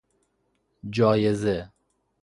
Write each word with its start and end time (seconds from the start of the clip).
جایزه 0.91 1.71